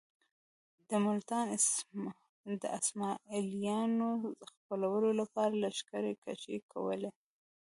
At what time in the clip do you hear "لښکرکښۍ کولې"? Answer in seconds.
5.63-7.11